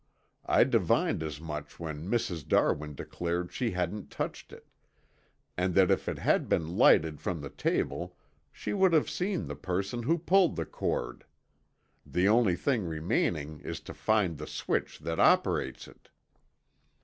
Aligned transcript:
I 0.47 0.63
divined 0.63 1.21
as 1.21 1.39
much 1.39 1.79
when 1.79 2.09
Mrs. 2.09 2.47
Darwin 2.47 2.95
declared 2.95 3.53
she 3.53 3.69
hadn't 3.69 4.09
touched 4.09 4.51
it, 4.51 4.65
and 5.55 5.75
that 5.75 5.91
if 5.91 6.09
it 6.09 6.17
had 6.17 6.49
been 6.49 6.75
lighted 6.75 7.21
from 7.21 7.39
the 7.39 7.51
table 7.51 8.17
she 8.51 8.73
would 8.73 8.93
have 8.93 9.11
seen 9.11 9.45
the 9.45 9.53
person 9.55 10.01
who 10.01 10.17
pulled 10.17 10.55
the 10.55 10.65
cord. 10.65 11.23
The 12.03 12.27
only 12.27 12.55
thing 12.55 12.83
remaining 12.87 13.59
is 13.59 13.79
to 13.81 13.93
find 13.93 14.39
the 14.39 14.47
switch 14.47 14.97
that 15.01 15.19
operates 15.19 15.87
it." 15.87 16.09